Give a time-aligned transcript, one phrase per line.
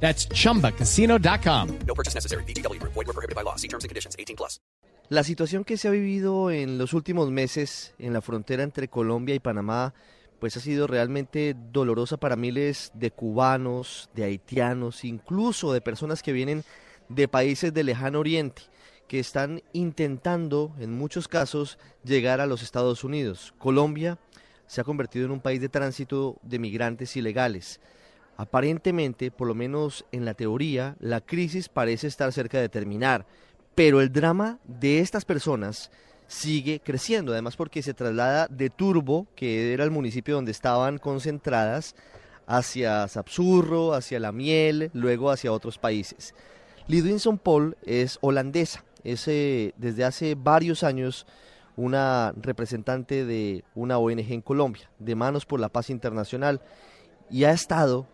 [0.00, 1.78] That's chumbacasino.com.
[1.86, 2.44] No purchase necessary.
[2.44, 2.80] BGW.
[2.80, 3.56] Void were prohibited by law.
[3.56, 4.14] See terms and conditions.
[4.16, 4.60] 18 plus.
[5.08, 9.36] La situación que se ha vivido en los últimos meses en la frontera entre Colombia
[9.36, 9.94] y Panamá
[10.40, 16.32] pues ha sido realmente dolorosa para miles de cubanos, de haitianos, incluso de personas que
[16.32, 16.64] vienen
[17.08, 18.62] de países del lejano oriente,
[19.08, 23.54] que están intentando, en muchos casos, llegar a los Estados Unidos.
[23.58, 24.18] Colombia
[24.66, 27.80] se ha convertido en un país de tránsito de migrantes ilegales.
[28.36, 33.26] Aparentemente, por lo menos en la teoría, la crisis parece estar cerca de terminar,
[33.74, 35.90] pero el drama de estas personas
[36.26, 41.94] sigue creciendo, además porque se traslada de Turbo, que era el municipio donde estaban concentradas,
[42.46, 46.34] hacia Sapsurro, hacia La Miel, luego hacia otros países.
[46.86, 51.26] Lidwinson Paul es holandesa, es desde hace varios años
[51.76, 56.62] una representante de una ONG en Colombia, de Manos por la Paz Internacional,
[57.30, 58.06] y ha estado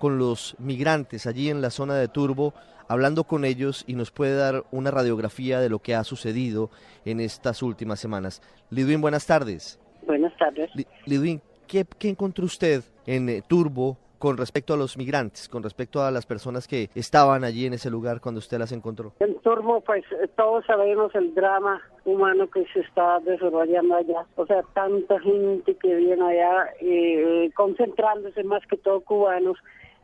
[0.00, 2.54] con los migrantes allí en la zona de Turbo,
[2.88, 6.70] hablando con ellos y nos puede dar una radiografía de lo que ha sucedido
[7.04, 8.42] en estas últimas semanas.
[8.70, 9.78] Lidwin, buenas tardes.
[10.06, 10.70] Buenas tardes.
[11.06, 16.02] Lidwin, ¿qué, ¿qué, encontró usted en eh, Turbo con respecto a los migrantes, con respecto
[16.02, 19.12] a las personas que estaban allí en ese lugar cuando usted las encontró?
[19.20, 20.04] En Turbo, pues
[20.36, 24.26] todos sabemos el drama humano que se está desarrollando allá.
[24.36, 29.58] O sea, tanta gente que viene allá, eh, concentrándose más que todo cubanos,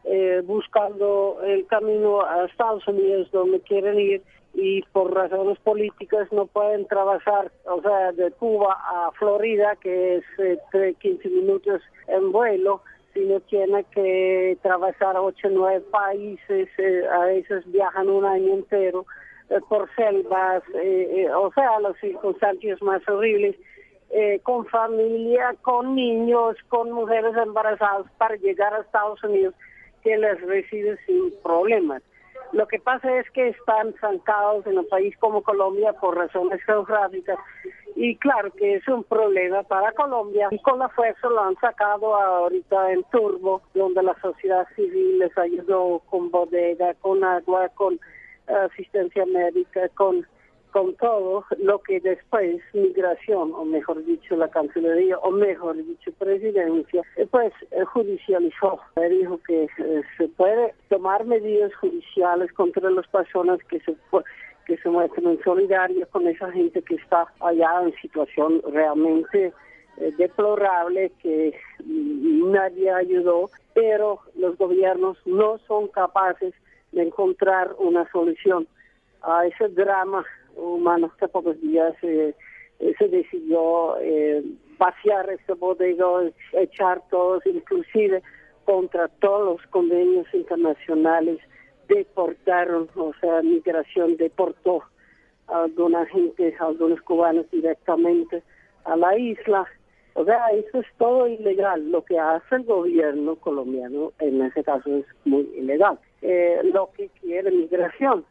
[0.06, 4.22] eh, buscando el camino a Estados Unidos donde quieren ir
[4.54, 10.24] y por razones políticas no pueden trabajar, o sea, de Cuba a Florida, que es
[10.38, 12.80] eh, 15 minutos en vuelo,
[13.16, 18.54] sino tiene que trabajar a 8 o 9 países, eh, a veces viajan un año
[18.54, 19.06] entero
[19.48, 23.56] eh, por selvas, eh, o sea, las circunstancias más horribles.
[24.44, 29.52] con familia, con niños, con mujeres embarazadas para llegar a Estados Unidos
[30.06, 32.00] que les recibe sin problemas.
[32.52, 37.38] Lo que pasa es que están zancados en un país como Colombia por razones geográficas
[37.96, 42.14] y claro que es un problema para Colombia y con la fuerza lo han sacado
[42.14, 47.98] ahorita en turbo, donde la sociedad civil les ayudó con bodega, con agua, con
[48.46, 50.24] asistencia médica, con
[50.72, 57.02] con todo lo que después migración, o mejor dicho la Cancillería, o mejor dicho presidencia,
[57.30, 57.52] pues
[57.92, 58.80] judicializó.
[59.10, 59.68] Dijo que
[60.18, 63.94] se puede tomar medidas judiciales contra las personas que se
[64.66, 69.52] que se muestran solidarias con esa gente que está allá en situación realmente
[70.18, 76.52] deplorable, que nadie ayudó, pero los gobiernos no son capaces
[76.92, 78.66] de encontrar una solución
[79.22, 80.24] a ese drama
[80.56, 82.34] humano hace pocos días eh,
[82.98, 84.42] se decidió eh,
[84.78, 86.06] vaciar este bodega,
[86.52, 88.22] echar todos, inclusive
[88.64, 91.38] contra todos los convenios internacionales,
[91.88, 94.82] deportaron, o sea, migración deportó
[95.48, 98.42] a alguna gente, a algunos cubanos directamente
[98.84, 99.66] a la isla.
[100.14, 101.90] O sea, eso es todo ilegal.
[101.90, 105.98] Lo que hace el gobierno colombiano en ese caso es muy ilegal.
[106.22, 108.24] Eh, lo que quiere migración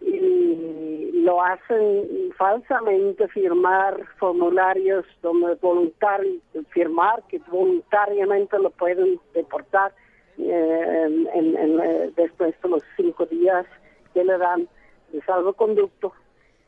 [0.00, 0.89] y
[1.20, 9.92] lo hacen falsamente firmar formularios donde voluntarios firmar que voluntariamente lo pueden deportar
[10.38, 13.66] eh, en, en, eh, después de los cinco días
[14.14, 14.68] que le dan
[15.12, 16.12] de salvoconducto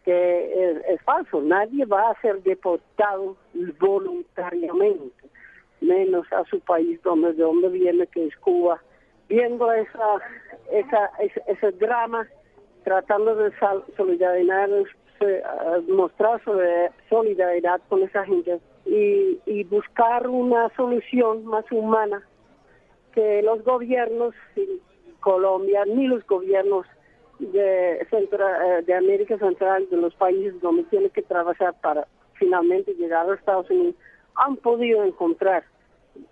[0.04, 1.40] que es, es, falso.
[1.40, 3.36] Nadie va a ser deportado
[3.78, 5.24] voluntariamente
[5.80, 8.82] menos a su país donde de donde viene que es Cuba.
[9.28, 10.18] Viendo esa
[10.70, 12.26] esa ese, ese drama
[12.84, 13.52] tratando de
[13.96, 14.68] solidaridad,
[15.88, 16.40] mostrar
[17.08, 22.22] solidaridad con esa gente y, buscar una solución más humana
[23.14, 24.66] que los gobiernos de
[25.20, 26.86] Colombia ni los gobiernos
[27.38, 33.28] de, Central, de América Central, de los países donde tiene que trabajar para finalmente llegar
[33.30, 33.94] a Estados Unidos,
[34.34, 35.64] han podido encontrar.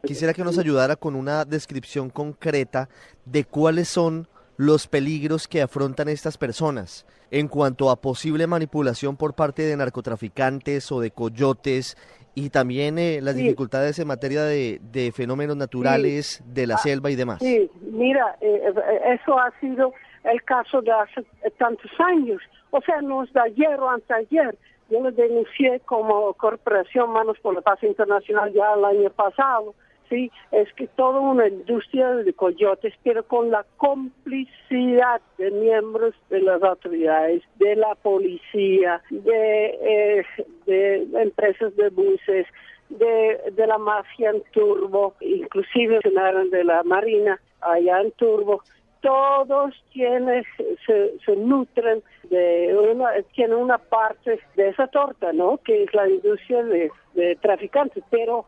[0.05, 2.89] Quisiera que nos ayudara con una descripción concreta
[3.25, 4.27] de cuáles son
[4.61, 10.93] los peligros que afrontan estas personas en cuanto a posible manipulación por parte de narcotraficantes
[10.93, 11.97] o de coyotes
[12.35, 13.43] y también eh, las sí.
[13.43, 16.45] dificultades en materia de, de fenómenos naturales sí.
[16.53, 17.39] de la ah, selva y demás.
[17.41, 18.75] Sí, mira, eh,
[19.15, 21.25] eso ha sido el caso de hace
[21.57, 22.43] tantos años.
[22.71, 24.59] O sea, no es de ayer o antes ayer.
[24.91, 29.75] Yo lo denuncié como Corporación Manos por la Paz Internacional ya el año pasado.
[30.11, 36.41] Sí, es que toda una industria de coyotes, pero con la complicidad de miembros de
[36.41, 40.25] las autoridades, de la policía, de,
[40.67, 42.45] eh, empresas de buses,
[42.89, 48.65] de, la mafia en Turbo, inclusive de la Marina allá en Turbo,
[49.03, 50.45] todos quienes
[50.87, 55.59] se, se nutren de una, tienen una parte de esa torta, ¿no?
[55.59, 58.47] Que es la industria de traficantes, pero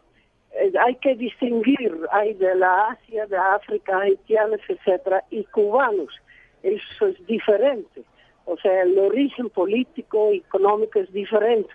[0.54, 6.12] eh, hay que distinguir, hay de la Asia, de África, haitianos, etcétera, y cubanos.
[6.62, 8.02] Eso es diferente.
[8.44, 11.70] O sea, el origen político y económico es diferente.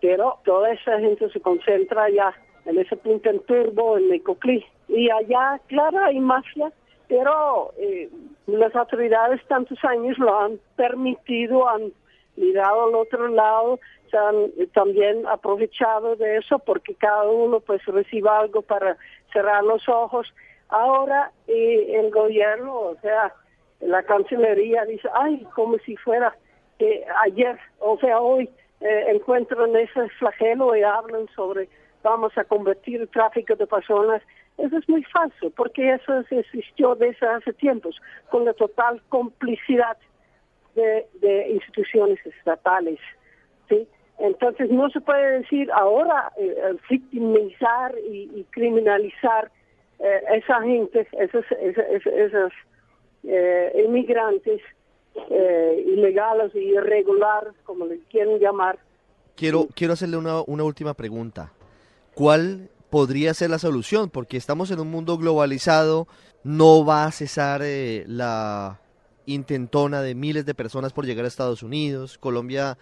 [0.00, 2.34] Pero toda esa gente se concentra allá,
[2.66, 4.64] en ese punto en Turbo, en Necoclí.
[4.88, 6.72] Y allá, claro, hay mafia,
[7.08, 8.10] pero eh,
[8.46, 11.92] las autoridades tantos años lo han permitido, han
[12.36, 13.80] mirado al otro lado,
[14.10, 18.96] se han eh, también aprovechado de eso porque cada uno pues reciba algo para
[19.32, 20.32] cerrar los ojos.
[20.68, 23.34] Ahora eh, el gobierno, o sea,
[23.80, 26.36] la Cancillería dice, ay, como si fuera
[26.78, 28.48] que ayer, o sea, hoy
[28.80, 31.68] eh, encuentran ese flagelo y hablan sobre
[32.02, 34.22] vamos a convertir el tráfico de personas.
[34.58, 38.00] Eso es muy falso, porque eso existió desde hace tiempos,
[38.30, 39.96] con la total complicidad
[40.74, 42.98] de, de instituciones estatales.
[43.68, 43.86] ¿sí?
[44.18, 49.50] Entonces no se puede decir ahora eh, eh victimizar y, y criminalizar
[49.98, 52.52] eh, esa gente, esos, esos, esos
[53.24, 54.60] eh, inmigrantes
[55.30, 58.78] eh, ilegales y irregulares, como le quieren llamar.
[59.36, 61.52] Quiero, quiero hacerle una, una última pregunta.
[62.14, 64.10] ¿Cuál podría ser la solución?
[64.10, 66.06] Porque estamos en un mundo globalizado,
[66.44, 68.80] no va a cesar eh, la
[69.26, 72.18] intentona de miles de personas por llegar a Estados Unidos.
[72.18, 72.76] Colombia,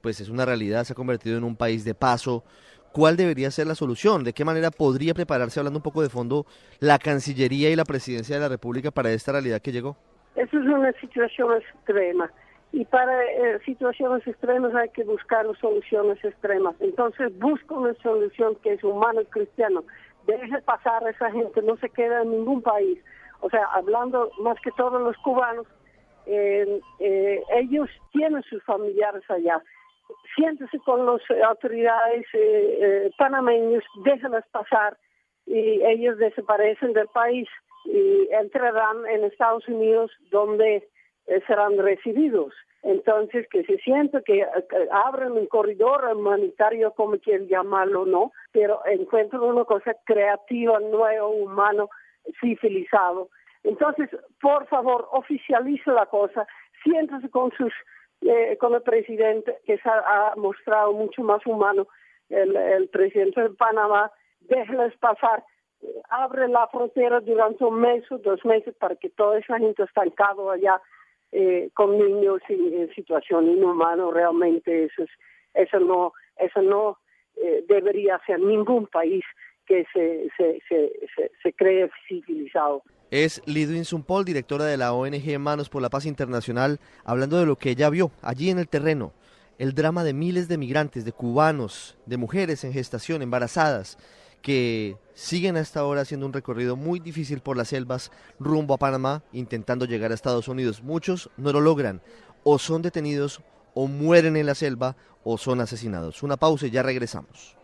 [0.00, 2.44] pues es una realidad, se ha convertido en un país de paso.
[2.92, 4.22] ¿Cuál debería ser la solución?
[4.22, 6.46] ¿De qué manera podría prepararse, hablando un poco de fondo,
[6.78, 9.96] la Cancillería y la Presidencia de la República para esta realidad que llegó?
[10.36, 12.30] Esa es una situación extrema.
[12.70, 16.74] Y para eh, situaciones extremas hay que buscar soluciones extremas.
[16.80, 19.84] Entonces busca una solución que es humano y cristiano.
[20.26, 22.98] Deje pasar a esa gente, no se queda en ningún país.
[23.44, 25.66] O sea, hablando más que todos los cubanos,
[26.24, 26.80] eh,
[27.52, 29.62] ellos tienen sus familiares allá.
[30.34, 34.96] Siéntese con las autoridades eh, eh, panameños, déjenlas pasar
[35.44, 37.46] y ellos desaparecen del país
[37.84, 40.88] y entrarán en Estados Unidos donde
[41.26, 42.54] eh, serán recibidos.
[42.82, 44.46] Entonces, que se siente que,
[44.90, 48.32] abren un corredor humanitario, como quieran llamarlo, ¿no?
[48.52, 51.90] Pero encuentran una cosa creativa, nuevo, humano,
[52.40, 53.28] civilizado.
[53.62, 54.10] Entonces,
[54.40, 56.46] por favor, oficialice la cosa,
[56.82, 57.72] siéntese con sus,
[58.20, 61.86] eh, con el presidente, que se ha, mostrado mucho más humano,
[62.28, 64.10] el, presidente de Panamá,
[64.40, 65.44] déjenles pasar,
[65.82, 69.82] eh, abre la frontera durante un mes o dos meses para que toda esa gente
[69.82, 70.80] estancado allá
[71.32, 75.10] eh, con niños en, en, situación inhumana, realmente eso, es,
[75.54, 76.98] eso no, eso no
[77.36, 79.24] eh, debería ser ningún país
[79.66, 82.82] que se, se, se, se, cree civilizado.
[83.10, 87.56] Es Lidwin Sumpol, directora de la ONG Manos por la Paz Internacional, hablando de lo
[87.56, 89.12] que ella vio allí en el terreno,
[89.58, 93.98] el drama de miles de migrantes, de cubanos, de mujeres en gestación, embarazadas,
[94.42, 99.22] que siguen hasta ahora haciendo un recorrido muy difícil por las selvas rumbo a Panamá,
[99.32, 100.82] intentando llegar a Estados Unidos.
[100.82, 102.02] Muchos no lo logran,
[102.42, 103.40] o son detenidos,
[103.72, 106.22] o mueren en la selva, o son asesinados.
[106.22, 107.56] Una pausa y ya regresamos.